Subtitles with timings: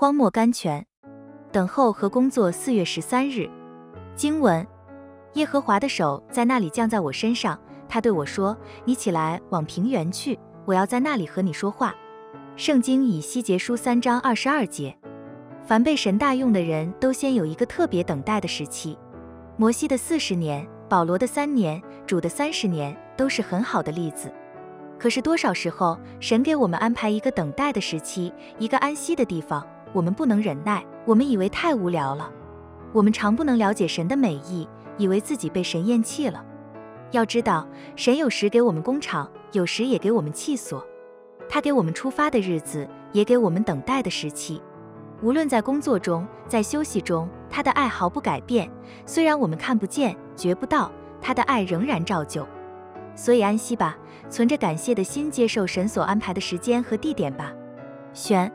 [0.00, 0.86] 荒漠甘泉，
[1.50, 2.52] 等候和工作。
[2.52, 3.50] 四月十三日，
[4.14, 4.64] 经文：
[5.32, 8.56] 耶和华的手在那里降在我身上，他对我说
[8.86, 11.92] ：“你起来往平原去，我要在那里和你说话。”
[12.54, 14.96] 圣经以西结书三章二十二节。
[15.64, 18.96] 凡被神大用的人都先有一个特别等待的时期。
[19.56, 24.32] 摩西的四十年，保罗的三年，主的三十年，都是很好的例子。
[24.96, 29.66] 可是多少时候，神给我们安排一个等待的时期，一个安息的地方。
[29.92, 32.30] 我们不能忍耐，我们以为太无聊了。
[32.92, 36.44] 我们常不能了解神的美意，以为自己被神厌弃了。
[37.10, 40.86] 要知道，神有时给我们工厂，有时也给我们气所。
[41.48, 44.60] 他给我们出发的日子，也给我们等待的时期。
[45.22, 48.70] 无论在工作中，在休息中，他的爱毫不改变。
[49.06, 52.46] 虽然我们看不见、觉不到，他的爱仍然照旧。
[53.14, 53.96] 所以安息吧，
[54.28, 57.52] 存着感谢的心接受神所安排的时间和地点吧。
[58.12, 58.52] 选。